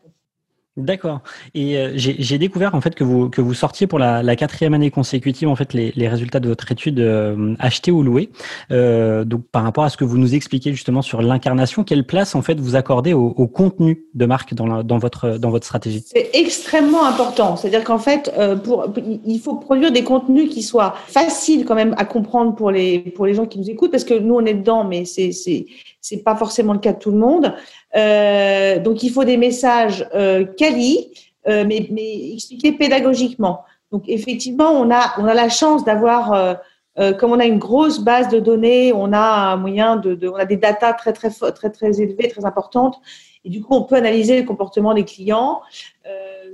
D'accord. 0.76 1.20
Et 1.54 1.78
euh, 1.78 1.92
j'ai 1.94 2.36
découvert 2.36 2.74
en 2.74 2.80
fait 2.80 2.96
que 2.96 3.04
vous 3.04 3.28
que 3.28 3.40
vous 3.40 3.54
sortiez 3.54 3.86
pour 3.86 4.00
la, 4.00 4.24
la 4.24 4.34
quatrième 4.34 4.74
année 4.74 4.90
consécutive 4.90 5.48
en 5.48 5.54
fait 5.54 5.72
les, 5.72 5.92
les 5.94 6.08
résultats 6.08 6.40
de 6.40 6.48
votre 6.48 6.72
étude 6.72 6.98
euh, 6.98 7.54
ou 7.90 8.02
louer. 8.02 8.30
Euh, 8.72 9.24
donc 9.24 9.44
par 9.52 9.62
rapport 9.62 9.84
à 9.84 9.88
ce 9.88 9.96
que 9.96 10.04
vous 10.04 10.18
nous 10.18 10.34
expliquez 10.34 10.72
justement 10.72 11.00
sur 11.00 11.22
l'incarnation, 11.22 11.84
quelle 11.84 12.04
place 12.04 12.34
en 12.34 12.42
fait 12.42 12.58
vous 12.58 12.74
accordez 12.74 13.12
au, 13.12 13.26
au 13.36 13.46
contenu 13.46 14.04
de 14.14 14.26
marque 14.26 14.52
dans, 14.54 14.66
la, 14.66 14.82
dans 14.82 14.98
votre 14.98 15.38
dans 15.38 15.50
votre 15.50 15.64
stratégie? 15.64 16.02
C'est 16.04 16.30
extrêmement 16.32 17.06
important. 17.06 17.54
C'est-à-dire 17.54 17.84
qu'en 17.84 17.98
fait, 18.00 18.32
euh, 18.36 18.56
pour 18.56 18.92
il 19.24 19.38
faut 19.38 19.54
produire 19.54 19.92
des 19.92 20.02
contenus 20.02 20.52
qui 20.52 20.64
soient 20.64 20.94
faciles 21.06 21.66
quand 21.66 21.76
même 21.76 21.94
à 21.98 22.04
comprendre 22.04 22.52
pour 22.56 22.72
les 22.72 22.98
pour 22.98 23.26
les 23.26 23.34
gens 23.34 23.46
qui 23.46 23.60
nous 23.60 23.70
écoutent 23.70 23.92
parce 23.92 24.02
que 24.02 24.14
nous 24.14 24.34
on 24.34 24.44
est 24.44 24.54
dedans, 24.54 24.82
mais 24.82 25.04
c'est 25.04 25.66
c'est 26.04 26.18
pas 26.18 26.36
forcément 26.36 26.74
le 26.74 26.80
cas 26.80 26.92
de 26.92 26.98
tout 26.98 27.10
le 27.10 27.16
monde. 27.16 27.54
Euh, 27.96 28.78
donc, 28.78 29.02
il 29.02 29.10
faut 29.10 29.24
des 29.24 29.38
messages 29.38 30.06
euh, 30.14 30.44
quali, 30.44 31.08
euh, 31.48 31.64
mais, 31.66 31.88
mais, 31.90 32.34
expliqués 32.34 32.72
pédagogiquement. 32.72 33.64
Donc, 33.90 34.02
effectivement, 34.08 34.70
on 34.72 34.90
a, 34.90 35.14
on 35.18 35.24
a 35.24 35.32
la 35.32 35.48
chance 35.48 35.82
d'avoir, 35.82 36.34
euh, 36.34 36.54
euh, 36.98 37.14
comme 37.14 37.32
on 37.32 37.40
a 37.40 37.46
une 37.46 37.58
grosse 37.58 38.00
base 38.00 38.28
de 38.28 38.38
données, 38.38 38.92
on 38.92 39.14
a 39.14 39.52
un 39.52 39.56
moyen 39.56 39.96
de, 39.96 40.14
de 40.14 40.28
on 40.28 40.34
a 40.34 40.44
des 40.44 40.58
datas 40.58 40.92
très, 40.92 41.14
très, 41.14 41.30
très, 41.30 41.70
très 41.70 42.00
élevées, 42.02 42.28
très 42.28 42.44
importantes. 42.44 43.00
Et 43.46 43.48
du 43.48 43.62
coup, 43.62 43.74
on 43.74 43.84
peut 43.84 43.96
analyser 43.96 44.38
le 44.38 44.46
comportement 44.46 44.92
des 44.92 45.04
clients. 45.04 45.62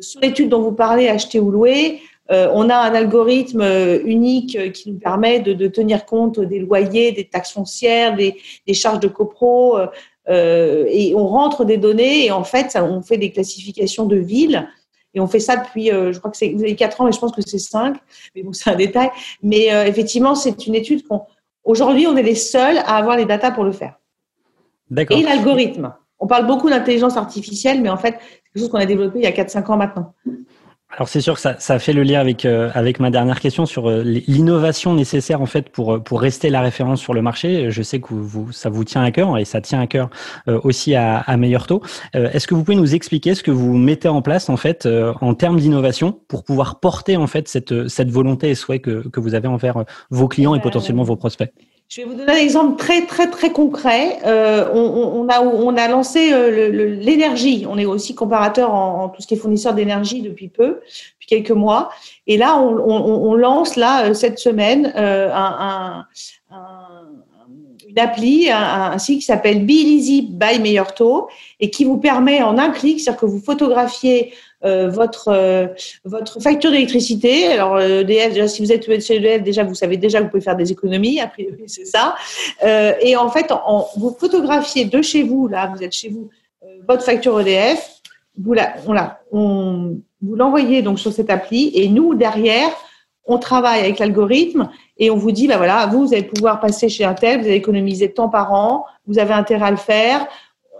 sur 0.01 0.21
l'étude 0.21 0.49
dont 0.49 0.63
vous 0.63 0.73
parlez, 0.73 1.09
acheter 1.09 1.41
ou 1.41 1.51
louer, 1.51 2.01
on 2.31 2.69
a 2.71 2.77
un 2.77 2.95
algorithme 2.95 3.65
unique 4.05 4.73
qui 4.73 4.93
nous 4.93 4.99
permet 4.99 5.41
de, 5.41 5.67
tenir 5.67 6.07
compte 6.07 6.39
des 6.39 6.61
loyers, 6.61 7.13
des 7.13 7.25
taxes 7.25 7.53
foncières, 7.53 8.17
des, 8.17 8.35
charges 8.73 9.01
de 9.01 9.09
copro, 9.09 9.79
et 10.29 11.13
on 11.17 11.27
rentre 11.27 11.65
des 11.65 11.77
données 11.77 12.27
et 12.27 12.31
en 12.31 12.45
fait, 12.45 12.79
on 12.81 13.03
fait 13.03 13.19
des 13.19 13.33
classifications 13.33 14.07
de 14.07 14.17
villes 14.17 14.69
et 15.15 15.21
on 15.21 15.27
fait 15.27 15.41
ça 15.41 15.57
depuis, 15.57 15.91
euh, 15.91 16.13
je 16.13 16.19
crois 16.19 16.31
que 16.31 16.37
c'est 16.37 16.51
vous 16.51 16.63
avez 16.63 16.77
4 16.77 17.01
ans, 17.01 17.05
mais 17.05 17.13
je 17.13 17.19
pense 17.19 17.33
que 17.33 17.43
c'est 17.43 17.59
5. 17.59 17.97
Mais 18.35 18.43
bon, 18.43 18.53
c'est 18.53 18.71
un 18.71 18.77
détail. 18.77 19.11
Mais 19.43 19.73
euh, 19.73 19.85
effectivement, 19.85 20.35
c'est 20.35 20.67
une 20.67 20.75
étude 20.75 21.07
qu'on. 21.07 21.23
Aujourd'hui, 21.65 22.07
on 22.07 22.17
est 22.17 22.23
les 22.23 22.35
seuls 22.35 22.79
à 22.79 22.97
avoir 22.97 23.17
les 23.17 23.27
datas 23.27 23.51
pour 23.51 23.65
le 23.65 23.73
faire. 23.73 23.99
D'accord. 24.89 25.19
Et 25.19 25.23
l'algorithme. 25.23 25.95
On 26.23 26.27
parle 26.27 26.47
beaucoup 26.47 26.69
d'intelligence 26.69 27.17
artificielle, 27.17 27.81
mais 27.81 27.89
en 27.89 27.97
fait, 27.97 28.19
c'est 28.21 28.53
quelque 28.53 28.59
chose 28.59 28.69
qu'on 28.69 28.79
a 28.79 28.87
développé 28.87 29.21
il 29.21 29.25
y 29.25 29.27
a 29.27 29.31
4-5 29.31 29.73
ans 29.73 29.77
maintenant. 29.79 30.15
Alors 30.93 31.09
c'est 31.09 31.21
sûr 31.21 31.35
que 31.35 31.41
ça, 31.41 31.55
ça 31.61 31.79
fait 31.79 31.93
le 31.93 32.03
lien 32.03 32.21
avec 32.21 32.45
euh, 32.45 32.71
avec 32.75 32.99
ma 32.99 33.11
dernière 33.11 33.39
question 33.39 33.65
sur 33.65 33.89
euh, 33.89 34.03
l'innovation 34.03 34.93
nécessaire 34.93 35.41
en 35.41 35.47
fait 35.47 35.69
pour 35.71 35.95
euh, 35.95 35.99
pour 36.01 36.21
rester 36.21 36.51
la 36.51 36.61
référence 36.61 37.01
sur 37.01 37.15
le 37.15 37.23
marché. 37.23 37.71
Je 37.71 37.83
sais 37.83 38.01
que 38.01 38.13
vous, 38.13 38.51
ça 38.51 38.71
vous 38.71 38.85
tient 38.85 39.03
à 39.03 39.11
cœur 39.13 39.39
et 39.39 39.45
ça 39.45 39.61
tient 39.61 39.81
à 39.81 39.87
cœur 39.87 40.11
aussi 40.49 40.95
à, 40.95 41.19
à 41.19 41.37
Meilleur 41.37 41.67
Taux. 41.67 41.83
Est-ce 42.13 42.47
que 42.47 42.55
vous 42.55 42.65
pouvez 42.65 42.77
nous 42.77 42.95
expliquer 42.95 43.35
ce 43.35 43.43
que 43.43 43.51
vous 43.51 43.77
mettez 43.77 44.09
en 44.09 44.21
place 44.21 44.49
en 44.49 44.57
fait 44.57 44.89
en 45.21 45.35
termes 45.35 45.61
d'innovation 45.61 46.19
pour 46.29 46.45
pouvoir 46.45 46.81
porter 46.81 47.17
en 47.17 47.27
fait 47.27 47.49
cette 47.49 47.89
cette 47.89 48.11
volonté 48.11 48.51
et 48.51 48.55
souhait 48.55 48.81
que 48.81 49.09
que 49.09 49.21
vous 49.21 49.35
avez 49.35 49.49
envers 49.49 49.85
vos 50.11 50.29
clients 50.29 50.55
et 50.55 50.61
potentiellement 50.61 51.05
vos 51.05 51.17
prospects? 51.17 51.53
Je 51.91 52.03
vais 52.03 52.07
vous 52.07 52.15
donner 52.15 52.31
un 52.31 52.37
exemple 52.37 52.77
très 52.77 53.05
très 53.05 53.29
très 53.29 53.51
concret. 53.51 54.21
Euh, 54.25 54.71
on, 54.73 54.79
on, 54.79 55.29
a 55.29 55.41
on 55.41 55.77
a 55.77 55.89
lancé 55.89 56.33
euh, 56.33 56.71
l'énergie. 57.01 57.67
On 57.69 57.79
est 57.79 57.85
aussi 57.85 58.15
comparateur 58.15 58.73
en, 58.73 59.03
en, 59.03 59.09
tout 59.09 59.21
ce 59.21 59.27
qui 59.27 59.35
est 59.35 59.37
fournisseur 59.37 59.75
d'énergie 59.75 60.23
depuis 60.23 60.47
peu, 60.47 60.83
depuis 61.15 61.27
quelques 61.27 61.51
mois. 61.51 61.91
Et 62.29 62.37
là, 62.39 62.61
on, 62.61 62.77
on 62.79 63.35
lance 63.35 63.75
là 63.75 64.05
euh, 64.05 64.15
cette 64.15 64.39
semaine 64.39 64.93
euh, 64.95 65.33
un, 65.35 66.07
un, 66.53 66.61
une 67.89 67.99
appli, 67.99 68.49
un, 68.53 68.97
site 68.99 69.19
qui 69.19 69.25
s'appelle 69.25 69.67
Be 69.67 69.71
Easy 69.71 70.23
by 70.23 70.61
Meilleur 70.61 70.95
Taux 70.95 71.29
et 71.59 71.71
qui 71.71 71.85
vous 71.85 71.99
permet 71.99 72.41
en 72.41 72.57
un 72.57 72.71
clic, 72.71 73.01
c'est-à-dire 73.01 73.21
que 73.21 73.27
vous 73.27 73.41
photographiez 73.41 74.33
euh, 74.63 74.91
votre 74.91 75.29
euh, 75.29 75.69
votre 76.05 76.41
facture 76.41 76.71
d'électricité. 76.71 77.47
Alors 77.47 77.81
EDF, 77.81 78.35
déjà 78.35 78.49
si 78.49 78.63
vous 78.63 78.71
êtes 78.71 78.85
chez 79.03 79.17
EDF, 79.17 79.43
déjà 79.43 79.65
vous 79.65 79.75
savez 79.75 79.97
déjà 79.97 80.19
que 80.19 80.25
vous 80.25 80.31
pouvez 80.31 80.43
faire 80.43 80.57
des 80.57 80.71
économies. 80.71 81.19
A 81.21 81.29
priori, 81.29 81.65
c'est 81.67 81.87
ça. 81.87 82.15
Euh, 82.65 82.93
et 83.01 83.17
en 83.17 83.31
fait, 83.31 83.51
en, 83.53 83.89
vous 83.97 84.15
photographiez 84.19 84.85
de 84.85 85.01
chez 85.01 85.23
vous, 85.23 85.49
là, 85.49 85.73
vous 85.75 85.83
êtes 85.83 85.93
chez 85.93 86.11
vous, 86.11 86.29
votre 86.87 87.03
facture 87.03 87.41
EDF. 87.41 88.01
Vous 88.39 88.53
la, 88.53 88.75
on 88.87 88.93
la, 88.93 89.21
on, 89.33 89.99
vous 90.23 90.35
l'envoyez 90.35 90.83
donc 90.83 90.99
sur 90.99 91.13
cette 91.13 91.31
appli 91.31 91.73
et 91.75 91.89
nous 91.89 92.15
derrière, 92.15 92.71
on 93.25 93.39
travaille 93.39 93.81
avec 93.81 93.99
l'algorithme 93.99 94.71
et 94.99 95.11
on 95.11 95.17
vous 95.17 95.33
dit, 95.33 95.47
bah 95.49 95.57
voilà, 95.57 95.87
vous, 95.87 96.07
vous 96.07 96.13
allez 96.13 96.25
pouvoir 96.25 96.61
passer 96.61 96.89
chez 96.89 97.05
un 97.05 97.15
tel, 97.15 97.41
vous 97.41 97.47
allez 97.47 97.57
économiser 97.57 98.13
tant 98.13 98.29
par 98.29 98.53
an, 98.53 98.85
vous 99.07 99.19
avez 99.19 99.33
intérêt 99.33 99.67
à 99.67 99.71
le 99.71 99.77
faire 99.77 100.27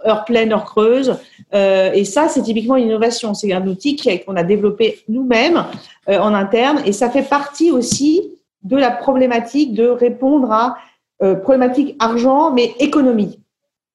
heure 0.05 0.25
pleine, 0.25 0.51
heure 0.53 0.65
creuse. 0.65 1.17
Euh, 1.53 1.91
et 1.93 2.05
ça, 2.05 2.27
c'est 2.27 2.41
typiquement 2.41 2.75
une 2.75 2.85
innovation. 2.85 3.33
C'est 3.33 3.51
un 3.53 3.65
outil 3.67 3.95
qu'on 3.95 4.35
a 4.35 4.43
développé 4.43 5.03
nous-mêmes 5.07 5.65
euh, 6.09 6.17
en 6.19 6.33
interne. 6.33 6.81
Et 6.85 6.93
ça 6.93 7.09
fait 7.09 7.21
partie 7.23 7.71
aussi 7.71 8.31
de 8.63 8.77
la 8.77 8.91
problématique 8.91 9.73
de 9.73 9.87
répondre 9.87 10.51
à 10.51 10.77
euh, 11.23 11.35
problématique 11.35 11.95
argent, 11.99 12.51
mais 12.51 12.73
économie. 12.79 13.39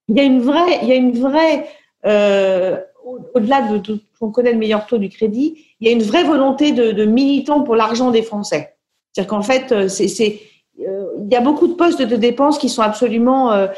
Il 0.09 0.17
y 0.17 0.21
a 0.21 0.23
une 0.23 0.41
vraie, 0.41 0.79
il 0.83 0.89
y 0.89 0.93
a 0.93 0.95
une 0.95 1.19
vraie, 1.19 1.67
euh, 2.05 2.77
au-delà 3.35 3.63
de, 3.63 3.79
de 3.79 4.01
qu'on 4.21 4.31
connaît 4.31 4.53
le 4.53 4.59
meilleur 4.59 4.87
taux 4.87 4.99
du 4.99 5.09
crédit, 5.09 5.65
il 5.81 5.89
y 5.89 5.91
a 5.91 5.93
une 5.93 6.03
vraie 6.03 6.25
volonté 6.25 6.73
de, 6.73 7.05
militants 7.05 7.63
pour 7.63 7.77
l'argent 7.77 8.11
des 8.11 8.23
Français. 8.23 8.77
C'est-à-dire 9.13 9.29
qu'en 9.29 9.43
fait, 9.43 9.89
c'est, 9.89 10.41
il 10.79 11.29
y 11.31 11.37
a 11.37 11.41
beaucoup 11.41 11.67
de 11.67 11.75
postes 11.75 12.01
de 12.01 12.17
dépenses 12.17 12.59
qui 12.59 12.69
sont 12.69 12.83
absolument 12.83 13.69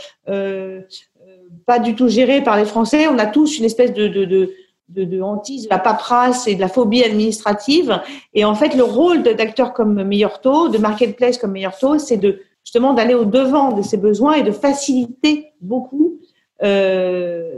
pas 1.66 1.78
du 1.78 1.94
tout 1.94 2.08
géré 2.08 2.42
par 2.42 2.56
les 2.56 2.64
Français. 2.64 3.08
On 3.08 3.18
a 3.18 3.26
tous 3.26 3.58
une 3.58 3.64
espèce 3.64 3.92
de, 3.92 4.08
de, 4.08 4.24
de 4.24 4.52
de, 4.88 5.04
de 5.04 5.20
hantise, 5.20 5.64
de 5.64 5.70
la 5.70 5.78
paperasse 5.78 6.46
et 6.46 6.54
de 6.54 6.60
la 6.60 6.68
phobie 6.68 7.02
administrative. 7.02 8.00
Et 8.34 8.44
en 8.44 8.54
fait, 8.54 8.74
le 8.74 8.82
rôle 8.82 9.22
d'acteurs 9.22 9.72
comme 9.72 10.02
Meilleur 10.02 10.40
Taux, 10.40 10.68
de 10.68 10.78
Marketplace 10.78 11.38
comme 11.38 11.52
Meilleur 11.52 11.76
Taux, 11.78 11.98
c'est 11.98 12.16
de 12.16 12.40
justement 12.64 12.94
d'aller 12.94 13.14
au 13.14 13.24
devant 13.24 13.72
de 13.72 13.82
ces 13.82 13.96
besoins 13.96 14.34
et 14.34 14.42
de 14.42 14.50
faciliter 14.50 15.46
beaucoup 15.60 16.18
euh, 16.62 17.50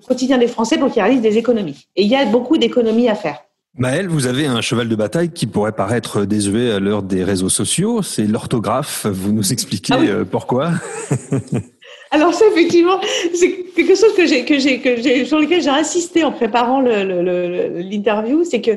le 0.00 0.06
quotidien 0.06 0.38
des 0.38 0.48
Français 0.48 0.78
pour 0.78 0.90
qu'ils 0.90 1.02
réalisent 1.02 1.22
des 1.22 1.38
économies. 1.38 1.86
Et 1.96 2.02
il 2.02 2.08
y 2.08 2.16
a 2.16 2.24
beaucoup 2.26 2.58
d'économies 2.58 3.08
à 3.08 3.14
faire. 3.14 3.38
Maëlle, 3.78 4.08
vous 4.08 4.26
avez 4.26 4.46
un 4.46 4.60
cheval 4.60 4.88
de 4.88 4.96
bataille 4.96 5.30
qui 5.30 5.46
pourrait 5.46 5.72
paraître 5.72 6.24
désuet 6.24 6.72
à 6.72 6.80
l'heure 6.80 7.04
des 7.04 7.22
réseaux 7.22 7.48
sociaux, 7.48 8.02
c'est 8.02 8.26
l'orthographe. 8.26 9.06
Vous 9.06 9.32
nous 9.32 9.52
expliquez 9.52 9.94
ah 9.96 10.00
euh, 10.00 10.24
pourquoi? 10.28 10.72
Alors 12.10 12.34
ça, 12.34 12.44
effectivement, 12.50 13.00
c'est 13.34 13.64
quelque 13.74 13.94
chose 13.94 14.14
que 14.14 14.26
j'ai, 14.26 14.44
que 14.44 14.58
j'ai, 14.58 14.80
que 14.80 14.96
j'ai, 14.96 15.24
sur 15.24 15.38
lequel 15.38 15.62
j'ai 15.62 15.70
insisté 15.70 16.24
en 16.24 16.32
préparant 16.32 16.80
l'interview, 16.80 18.44
c'est 18.44 18.60
que, 18.60 18.72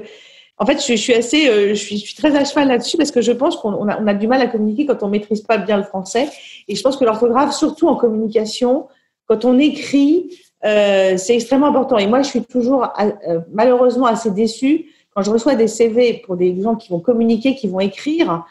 en 0.59 0.65
fait, 0.65 0.85
je, 0.85 0.93
suis 0.93 1.13
assez, 1.13 1.49
euh, 1.49 1.69
je 1.69 1.73
suis, 1.73 1.97
je 1.97 2.05
suis, 2.05 2.15
très 2.15 2.35
à 2.35 2.45
cheval 2.45 2.67
là-dessus 2.67 2.95
parce 2.95 3.09
que 3.09 3.21
je 3.21 3.31
pense 3.31 3.55
qu'on 3.57 3.87
a, 3.89 3.99
on 3.99 4.05
a 4.05 4.13
du 4.13 4.27
mal 4.27 4.39
à 4.41 4.47
communiquer 4.47 4.85
quand 4.85 5.01
on 5.01 5.07
maîtrise 5.07 5.41
pas 5.41 5.57
bien 5.57 5.77
le 5.77 5.83
français. 5.83 6.29
Et 6.67 6.75
je 6.75 6.81
pense 6.83 6.95
que 6.95 7.05
l'orthographe, 7.05 7.55
surtout 7.55 7.87
en 7.87 7.95
communication, 7.95 8.87
quand 9.25 9.45
on 9.45 9.57
écrit, 9.57 10.29
euh, 10.63 11.17
c'est 11.17 11.35
extrêmement 11.35 11.67
important. 11.67 11.97
Et 11.97 12.07
moi, 12.07 12.21
je 12.21 12.29
suis 12.29 12.43
toujours 12.43 12.87
euh, 12.99 13.39
malheureusement 13.51 14.05
assez 14.05 14.29
déçue 14.29 14.85
quand 15.13 15.22
je 15.22 15.32
reçois 15.32 15.55
des 15.55 15.67
CV 15.67 16.22
pour 16.25 16.36
des 16.36 16.60
gens 16.62 16.75
qui 16.75 16.89
vont 16.89 17.00
communiquer, 17.00 17.55
qui 17.55 17.67
vont 17.67 17.79
écrire. 17.79 18.46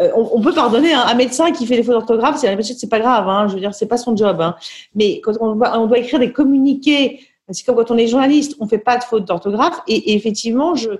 Euh, 0.00 0.10
on, 0.14 0.40
peut 0.40 0.52
pardonner 0.52 0.92
un, 0.92 1.14
médecin 1.14 1.50
qui 1.50 1.66
fait 1.66 1.76
des 1.76 1.82
fautes 1.82 1.94
d'orthographe, 1.94 2.36
c'est 2.38 2.62
c'est 2.62 2.88
pas 2.88 3.00
grave, 3.00 3.28
hein, 3.28 3.48
je 3.48 3.54
veux 3.54 3.60
dire, 3.60 3.74
c'est 3.74 3.88
pas 3.88 3.96
son 3.96 4.16
job. 4.16 4.40
Hein. 4.40 4.54
Mais 4.94 5.20
quand 5.20 5.32
on 5.40 5.56
doit, 5.56 5.76
on 5.78 5.86
doit 5.86 5.98
écrire 5.98 6.20
des 6.20 6.32
communiqués, 6.32 7.20
c'est 7.50 7.64
comme 7.64 7.76
quand 7.76 7.90
on 7.90 7.96
est 7.96 8.06
journaliste, 8.06 8.56
on 8.60 8.68
fait 8.68 8.78
pas 8.78 8.96
de 8.96 9.02
fautes 9.02 9.24
d'orthographe. 9.24 9.80
Et, 9.88 10.14
effectivement, 10.14 10.74
je, 10.74 10.90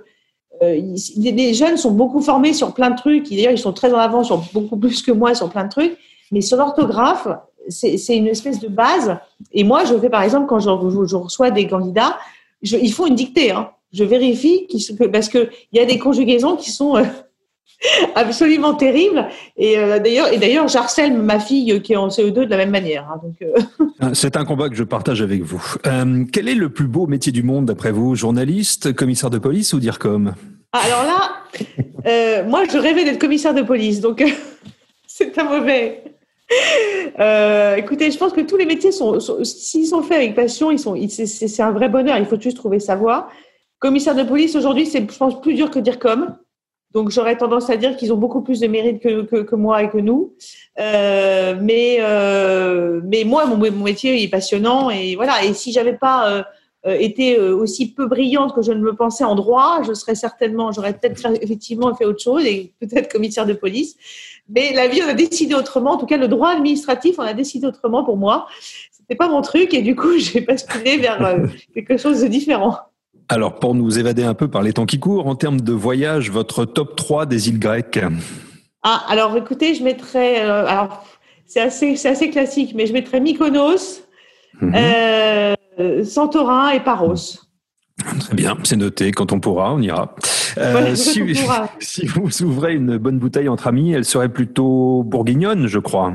euh, 0.61 0.95
les 1.17 1.53
jeunes 1.53 1.77
sont 1.77 1.91
beaucoup 1.91 2.21
formés 2.21 2.53
sur 2.53 2.73
plein 2.73 2.89
de 2.89 2.97
trucs. 2.97 3.29
D'ailleurs, 3.29 3.51
ils 3.51 3.57
sont 3.57 3.73
très 3.73 3.93
en 3.93 3.97
avant 3.97 4.23
sur 4.23 4.41
beaucoup 4.53 4.77
plus 4.77 5.01
que 5.01 5.11
moi 5.11 5.33
sur 5.35 5.49
plein 5.49 5.63
de 5.65 5.69
trucs. 5.69 5.97
Mais 6.31 6.41
sur 6.41 6.57
l'orthographe, 6.57 7.27
c'est 7.69 8.15
une 8.15 8.27
espèce 8.27 8.59
de 8.59 8.67
base. 8.67 9.17
Et 9.51 9.63
moi, 9.63 9.85
je 9.85 9.97
fais 9.97 10.09
par 10.09 10.23
exemple 10.23 10.47
quand 10.47 10.59
je, 10.59 10.69
je, 11.05 11.15
reçois 11.15 11.51
des 11.51 11.67
candidats, 11.67 12.17
je, 12.61 12.77
ils 12.77 12.91
font 12.91 13.05
une 13.05 13.15
dictée. 13.15 13.51
Hein. 13.51 13.69
Je 13.91 14.03
vérifie 14.03 14.67
parce 15.11 15.29
que 15.29 15.49
il 15.71 15.79
y 15.79 15.81
a 15.81 15.85
des 15.85 15.97
conjugaisons 15.97 16.55
qui 16.55 16.69
sont 16.71 16.95
euh, 16.95 17.03
absolument 18.15 18.75
terrible. 18.75 19.27
Et 19.57 19.77
euh, 19.77 19.99
d'ailleurs, 19.99 20.31
et 20.31 20.37
d'ailleurs, 20.37 20.67
j'harcèle 20.67 21.17
ma 21.17 21.39
fille 21.39 21.81
qui 21.81 21.93
est 21.93 21.97
en 21.97 22.09
CE2 22.09 22.45
de 22.45 22.49
la 22.49 22.57
même 22.57 22.69
manière. 22.69 23.09
Hein, 23.11 23.19
donc, 23.23 23.35
euh. 23.41 23.85
ah, 23.99 24.11
C'est 24.13 24.37
un 24.37 24.45
combat 24.45 24.69
que 24.69 24.75
je 24.75 24.83
partage 24.83 25.21
avec 25.21 25.41
vous. 25.41 25.63
Quel 26.31 26.47
est 26.47 26.55
le 26.55 26.69
plus 26.69 26.87
beau 26.87 27.07
métier 27.07 27.31
du 27.31 27.41
monde 27.41 27.65
d'après 27.65 27.91
vous? 27.91 28.15
Journaliste, 28.15 28.93
commissaire 28.93 29.31
de 29.31 29.39
police 29.39 29.73
ou 29.73 29.79
DIRCOM? 29.79 30.35
Ah, 30.71 30.81
Alors 30.85 31.03
là, 31.03 32.43
moi, 32.43 32.65
je 32.71 32.77
rêvais 32.77 33.05
d'être 33.05 33.19
commissaire 33.19 33.55
de 33.55 33.63
police, 33.63 34.01
donc 34.01 34.23
c'est 35.07 35.35
un 35.39 35.45
mauvais. 35.45 36.03
écoutez, 37.75 38.11
je 38.11 38.17
pense 38.19 38.33
que 38.33 38.41
tous 38.41 38.57
les 38.57 38.67
métiers 38.67 38.91
sont, 38.91 39.19
s'ils 39.43 39.87
sont 39.87 40.03
faits 40.03 40.17
avec 40.17 40.35
passion, 40.35 40.69
ils 40.69 40.77
sont, 40.77 40.95
c'est 41.09 41.63
un 41.63 41.71
vrai 41.71 41.89
bonheur. 41.89 42.19
Il 42.19 42.25
faut 42.27 42.39
juste 42.39 42.57
trouver 42.57 42.79
sa 42.79 42.95
voie. 42.95 43.29
Commissaire 43.79 44.15
de 44.15 44.23
police 44.23 44.55
aujourd'hui, 44.55 44.85
c'est, 44.85 44.99
je 45.09 45.17
pense, 45.17 45.41
plus 45.41 45.53
dur 45.53 45.71
que 45.71 45.79
DIRCOM. 45.79 46.37
Donc 46.91 47.11
j'aurais 47.11 47.37
tendance 47.37 47.69
à 47.69 47.77
dire 47.77 47.95
qu'ils 47.95 48.11
ont 48.11 48.17
beaucoup 48.17 48.41
plus 48.41 48.59
de 48.59 48.67
mérite 48.67 48.99
que, 49.01 49.55
moi 49.55 49.83
et 49.83 49.89
que 49.89 49.97
nous. 49.97 50.33
Euh, 50.79 51.55
mais 51.61 51.97
euh, 51.99 52.99
mais 53.03 53.23
moi 53.25 53.45
mon, 53.45 53.57
métier 53.57 54.23
est 54.23 54.27
passionnant 54.27 54.89
et 54.89 55.15
voilà. 55.15 55.43
Et 55.45 55.53
si 55.53 55.71
j'avais 55.71 55.93
pas 55.93 56.27
euh 56.29 56.43
été 56.87 57.37
euh, 57.37 57.55
aussi 57.55 57.93
peu 57.93 58.07
brillante 58.07 58.55
que 58.55 58.61
je 58.61 58.71
ne 58.71 58.81
le 58.81 58.95
pensais 58.95 59.25
en 59.25 59.35
droit, 59.35 59.81
je 59.85 59.93
serais 59.93 60.15
certainement, 60.15 60.71
j'aurais 60.71 60.93
peut-être 60.93 61.19
effectivement 61.41 61.93
fait 61.93 62.05
autre 62.05 62.23
chose 62.23 62.45
et 62.45 62.73
peut-être 62.79 63.11
commissaire 63.11 63.45
de 63.45 63.53
police. 63.53 63.97
Mais 64.47 64.73
la 64.73 64.87
vie 64.87 65.01
on 65.03 65.09
a 65.09 65.13
décidé 65.13 65.55
autrement. 65.55 65.91
En 65.91 65.97
tout 65.97 66.05
cas 66.05 66.17
le 66.17 66.29
droit 66.29 66.49
administratif 66.49 67.15
on 67.19 67.23
a 67.23 67.33
décidé 67.33 67.67
autrement 67.67 68.05
pour 68.05 68.15
moi. 68.15 68.47
C'était 68.91 69.15
pas 69.15 69.27
mon 69.27 69.41
truc 69.41 69.73
et 69.73 69.81
du 69.81 69.95
coup 69.95 70.17
j'ai 70.17 70.41
basculé 70.41 70.97
vers 70.97 71.23
euh, 71.25 71.47
quelque 71.73 71.97
chose 71.97 72.21
de 72.21 72.27
différent. 72.27 72.77
Alors, 73.31 73.59
pour 73.59 73.75
nous 73.75 73.99
évader 73.99 74.23
un 74.23 74.33
peu 74.33 74.47
par 74.47 74.63
les 74.63 74.73
temps 74.73 74.87
qui 74.87 74.99
courent, 74.99 75.27
en 75.27 75.35
termes 75.35 75.61
de 75.61 75.71
voyage, 75.71 76.31
votre 76.31 76.65
top 76.65 76.95
3 76.95 77.27
des 77.27 77.49
îles 77.49 77.59
grecques 77.59 77.99
Ah, 78.81 79.05
alors 79.07 79.37
écoutez, 79.37 79.75
je 79.75 79.83
mettrais. 79.83 80.43
Euh, 80.43 80.65
alors, 80.65 81.05
c'est 81.45 81.61
assez, 81.61 82.07
assez 82.07 82.31
classique, 82.31 82.73
mais 82.75 82.87
je 82.87 82.93
mettrais 82.93 83.19
Mykonos, 83.19 84.01
mhm. 84.59 84.73
euh, 84.75 86.03
Santorin 86.03 86.71
et 86.71 86.79
Paros. 86.79 87.15
Très 88.19 88.33
bien, 88.33 88.57
c'est 88.63 88.77
noté. 88.77 89.11
Quand 89.11 89.31
on 89.31 89.39
pourra, 89.39 89.73
on 89.75 89.81
ira. 89.81 90.15
Euh, 90.57 90.95
si, 90.95 91.21
si, 91.79 92.05
vous 92.07 92.43
ouvrez 92.43 92.73
une 92.73 92.97
bonne 92.97 93.19
bouteille 93.19 93.47
entre 93.47 93.67
amis, 93.67 93.91
elle 93.91 94.05
serait 94.05 94.29
plutôt 94.29 95.03
bourguignonne, 95.03 95.67
je 95.67 95.79
crois. 95.79 96.13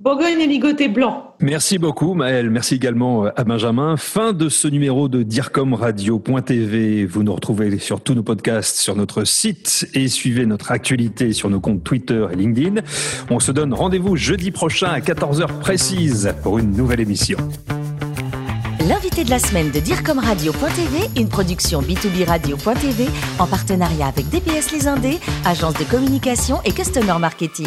Bourgogne 0.00 0.40
et 0.40 0.46
ligoté 0.46 0.86
blanc. 0.86 1.34
Merci 1.40 1.76
beaucoup 1.76 2.14
Maël, 2.14 2.50
merci 2.50 2.76
également 2.76 3.24
euh, 3.24 3.30
à 3.34 3.42
Benjamin. 3.42 3.96
Fin 3.96 4.32
de 4.32 4.48
ce 4.48 4.68
numéro 4.68 5.08
de 5.08 5.24
DIRCOM 5.24 5.74
Radio.tv. 5.74 7.04
Vous 7.04 7.24
nous 7.24 7.34
retrouvez 7.34 7.80
sur 7.80 8.00
tous 8.00 8.14
nos 8.14 8.22
podcasts 8.22 8.76
sur 8.76 8.94
notre 8.94 9.24
site 9.24 9.88
et 9.94 10.06
suivez 10.06 10.46
notre 10.46 10.70
actualité 10.70 11.32
sur 11.32 11.50
nos 11.50 11.58
comptes 11.58 11.82
Twitter 11.82 12.28
et 12.32 12.36
LinkedIn. 12.36 12.82
On 13.28 13.40
se 13.40 13.50
donne 13.50 13.74
rendez-vous 13.74 14.14
jeudi 14.14 14.52
prochain 14.52 14.86
à 14.86 15.00
14h 15.00 15.58
précise 15.58 16.32
pour 16.44 16.60
une 16.60 16.70
nouvelle 16.76 17.00
émission. 17.00 17.38
L'invité 18.88 19.24
de 19.24 19.30
la 19.30 19.40
semaine 19.40 19.72
de 19.72 19.80
DIRCOM 19.80 20.20
Radio.tv, 20.20 21.20
une 21.20 21.28
production 21.28 21.82
B2B 21.82 22.24
Radio.tv 22.24 23.06
en 23.40 23.48
partenariat 23.48 24.06
avec 24.06 24.28
DPS 24.28 24.70
Les 24.70 24.86
Indés, 24.86 25.18
agence 25.44 25.74
de 25.74 25.84
communication 25.90 26.60
et 26.64 26.70
customer 26.70 27.18
marketing. 27.18 27.66